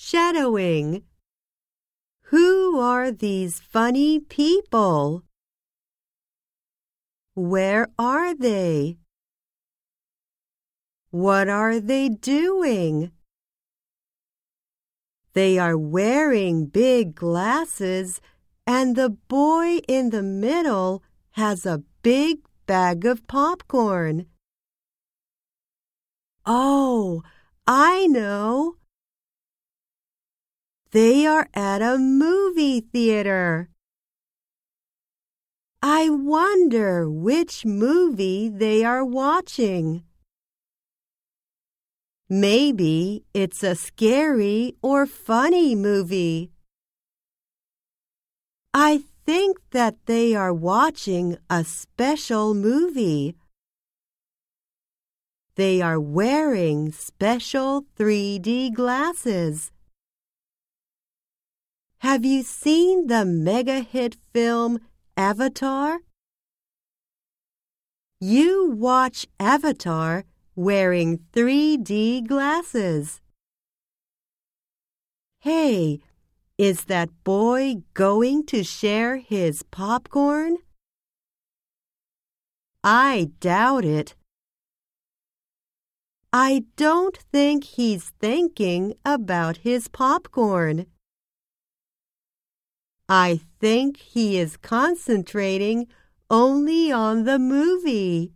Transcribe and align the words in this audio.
Shadowing. 0.00 1.02
Who 2.30 2.78
are 2.78 3.10
these 3.10 3.58
funny 3.58 4.20
people? 4.20 5.24
Where 7.34 7.88
are 7.98 8.32
they? 8.32 8.98
What 11.10 11.48
are 11.48 11.80
they 11.80 12.08
doing? 12.10 13.10
They 15.32 15.58
are 15.58 15.76
wearing 15.76 16.66
big 16.66 17.16
glasses, 17.16 18.20
and 18.68 18.94
the 18.94 19.10
boy 19.10 19.78
in 19.88 20.10
the 20.10 20.22
middle 20.22 21.02
has 21.32 21.66
a 21.66 21.82
big 22.02 22.46
bag 22.66 23.04
of 23.04 23.26
popcorn. 23.26 24.26
Oh, 26.46 27.24
I 27.66 28.06
know. 28.06 28.76
They 30.90 31.26
are 31.26 31.48
at 31.52 31.82
a 31.82 31.98
movie 31.98 32.80
theater. 32.80 33.68
I 35.82 36.08
wonder 36.08 37.10
which 37.10 37.66
movie 37.66 38.48
they 38.48 38.84
are 38.84 39.04
watching. 39.04 40.04
Maybe 42.30 43.24
it's 43.34 43.62
a 43.62 43.74
scary 43.74 44.76
or 44.80 45.04
funny 45.04 45.74
movie. 45.74 46.52
I 48.72 49.04
think 49.26 49.58
that 49.72 49.96
they 50.06 50.34
are 50.34 50.54
watching 50.54 51.36
a 51.50 51.64
special 51.64 52.54
movie. 52.54 53.36
They 55.54 55.82
are 55.82 56.00
wearing 56.00 56.92
special 56.92 57.84
3D 57.98 58.72
glasses. 58.72 59.70
Have 62.00 62.24
you 62.24 62.44
seen 62.44 63.08
the 63.08 63.24
mega 63.24 63.80
hit 63.80 64.16
film 64.32 64.78
Avatar? 65.16 65.98
You 68.20 68.70
watch 68.70 69.26
Avatar 69.40 70.24
wearing 70.54 71.18
3D 71.32 72.24
glasses. 72.26 73.20
Hey, 75.40 75.98
is 76.56 76.84
that 76.84 77.10
boy 77.24 77.82
going 77.94 78.46
to 78.46 78.62
share 78.62 79.16
his 79.16 79.64
popcorn? 79.64 80.58
I 82.84 83.32
doubt 83.40 83.84
it. 83.84 84.14
I 86.32 86.64
don't 86.76 87.16
think 87.32 87.64
he's 87.64 88.12
thinking 88.20 88.94
about 89.04 89.58
his 89.58 89.88
popcorn. 89.88 90.86
I 93.08 93.40
think 93.58 93.96
he 93.96 94.38
is 94.38 94.58
concentrating 94.58 95.86
only 96.28 96.92
on 96.92 97.24
the 97.24 97.38
movie. 97.38 98.32